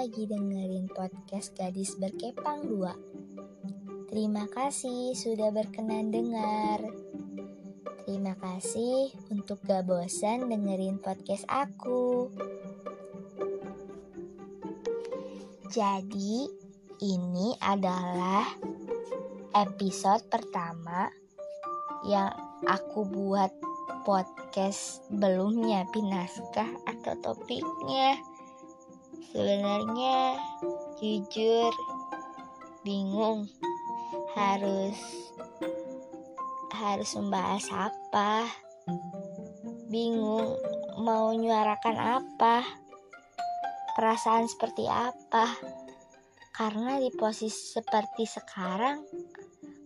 lagi 0.00 0.24
dengerin 0.24 0.88
podcast 0.88 1.52
Gadis 1.60 2.00
Berkepang 2.00 2.64
2. 2.64 4.08
Terima 4.08 4.48
kasih 4.48 5.12
sudah 5.12 5.52
berkenan 5.52 6.08
dengar. 6.08 6.80
Terima 8.08 8.32
kasih 8.40 9.12
untuk 9.28 9.60
gak 9.60 9.84
bosan 9.84 10.48
dengerin 10.48 10.96
podcast 11.04 11.44
aku. 11.52 12.32
Jadi, 15.68 16.48
ini 17.04 17.52
adalah 17.60 18.48
episode 19.52 20.24
pertama 20.32 21.12
yang 22.08 22.32
aku 22.64 23.04
buat 23.04 23.52
podcast 24.08 25.04
belum 25.12 25.60
nyiapin 25.60 26.08
naskah 26.08 26.72
atau 26.88 27.12
topiknya. 27.20 28.29
Sebenarnya 29.30 30.42
jujur 30.98 31.70
bingung 32.82 33.46
harus 34.34 34.98
harus 36.74 37.10
membahas 37.14 37.62
apa. 37.70 38.50
Bingung 39.86 40.58
mau 40.98 41.30
nyuarakan 41.30 41.96
apa. 42.18 42.66
Perasaan 43.94 44.50
seperti 44.50 44.90
apa. 44.90 45.46
Karena 46.50 46.98
di 46.98 47.14
posisi 47.14 47.78
seperti 47.78 48.26
sekarang 48.26 49.06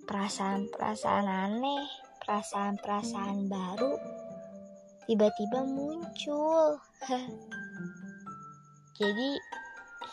perasaan-perasaan 0.08 1.28
aneh, 1.28 1.84
perasaan-perasaan 2.24 3.44
baru 3.44 3.92
tiba-tiba 5.04 5.60
muncul. 5.68 6.80
Jadi 8.94 9.30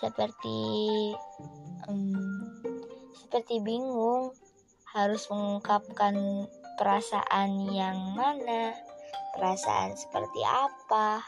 seperti 0.01 0.59
um, 1.85 2.17
seperti 3.13 3.61
bingung 3.61 4.33
harus 4.89 5.29
mengungkapkan 5.29 6.17
perasaan 6.81 7.69
yang 7.69 8.17
mana, 8.17 8.73
perasaan 9.37 9.93
seperti 9.93 10.41
apa. 10.41 11.21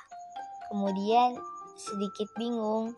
Kemudian 0.73 1.37
sedikit 1.77 2.27
bingung. 2.35 2.97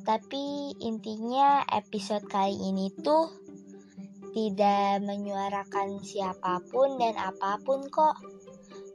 Tapi 0.00 0.72
intinya 0.80 1.60
episode 1.68 2.24
kali 2.32 2.56
ini 2.56 2.88
tuh 3.04 3.28
tidak 4.32 5.04
menyuarakan 5.04 6.00
siapa 6.00 6.64
pun 6.72 6.96
dan 6.96 7.20
apa 7.20 7.60
pun 7.60 7.84
kok. 7.92 8.16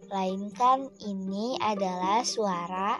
Melainkan 0.10 0.90
ini 1.06 1.62
adalah 1.62 2.26
suara 2.26 2.98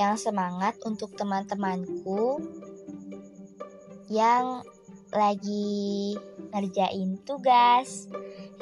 yang 0.00 0.16
semangat 0.16 0.80
untuk 0.88 1.12
teman-temanku 1.12 2.40
yang 4.08 4.64
lagi 5.12 6.16
ngerjain 6.56 7.20
tugas, 7.28 8.08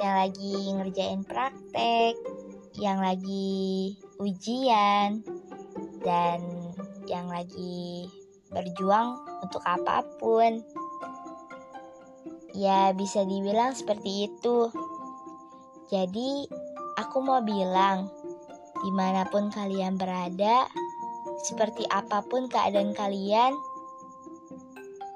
yang 0.03 0.13
lagi 0.19 0.53
ngerjain 0.75 1.23
praktek, 1.23 2.19
yang 2.75 2.99
lagi 2.99 3.95
ujian, 4.19 5.23
dan 6.03 6.43
yang 7.07 7.31
lagi 7.31 8.11
berjuang 8.51 9.23
untuk 9.39 9.63
apa 9.63 10.03
pun. 10.19 10.59
Ya, 12.51 12.91
bisa 12.91 13.23
dibilang 13.23 13.71
seperti 13.71 14.27
itu. 14.27 14.67
Jadi, 15.87 16.49
aku 16.99 17.23
mau 17.23 17.39
bilang, 17.39 18.11
di 18.83 18.91
mana 18.91 19.23
pun 19.29 19.47
kalian 19.53 19.95
berada, 19.95 20.67
seperti 21.43 21.87
apa 21.87 22.23
pun 22.25 22.51
keadaan 22.51 22.91
kalian, 22.91 23.55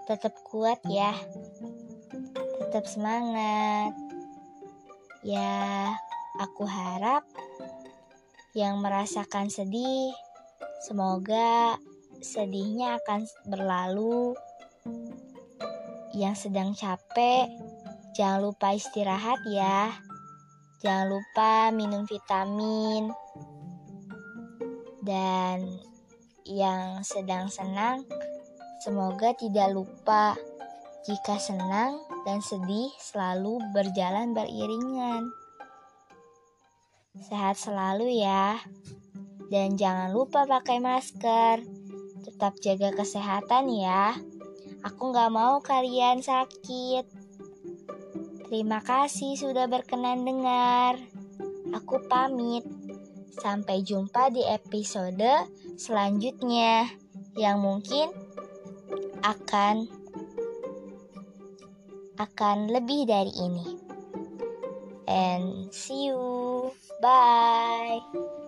tetap 0.07 0.35
kuat 0.47 0.79
ya. 0.87 1.15
Tetap 2.59 2.83
semangat. 2.87 3.95
Ya, 5.23 5.95
aku 6.39 6.67
harap 6.67 7.23
yang 8.51 8.83
merasakan 8.83 9.47
sedih, 9.47 10.11
semoga 10.83 11.79
sedihnya 12.19 12.99
akan 12.99 13.23
berlalu. 13.47 14.35
Yang 16.13 16.47
sedang 16.47 16.75
capek, 16.77 17.49
jangan 18.13 18.45
lupa 18.45 18.75
istirahat 18.75 19.41
ya. 19.49 19.89
Jangan 20.83 21.07
lupa 21.07 21.71
minum 21.71 22.03
vitamin. 22.03 23.09
Dan 25.03 25.63
yang 26.43 27.03
sedang 27.03 27.47
senang, 27.47 28.03
semoga 28.83 29.31
tidak 29.35 29.71
lupa 29.71 30.35
jika 31.03 31.35
senang 31.35 31.99
dan 32.23 32.39
sedih 32.39 32.91
selalu 32.99 33.59
berjalan 33.75 34.31
beriringan. 34.31 35.27
Sehat 37.13 37.59
selalu 37.59 38.23
ya, 38.23 38.57
dan 39.53 39.77
jangan 39.77 40.09
lupa 40.09 40.49
pakai 40.49 40.81
masker. 40.81 41.61
Tetap 42.23 42.57
jaga 42.63 42.89
kesehatan 42.95 43.69
ya. 43.69 44.17
Aku 44.81 45.13
gak 45.13 45.29
mau 45.29 45.61
kalian 45.61 46.25
sakit. 46.25 47.05
Terima 48.49 48.81
kasih 48.81 49.37
sudah 49.37 49.69
berkenan 49.69 50.25
dengar. 50.25 50.97
Aku 51.75 52.01
pamit. 52.09 52.82
Sampai 53.33 53.81
jumpa 53.81 54.29
di 54.29 54.45
episode 54.45 55.49
selanjutnya 55.75 56.85
yang 57.33 57.61
mungkin 57.61 58.13
akan 59.25 59.89
akan 62.19 62.57
lebih 62.69 63.09
dari 63.09 63.33
ini. 63.33 63.67
And 65.09 65.73
see 65.73 66.13
you. 66.13 66.71
Bye. 67.01 68.42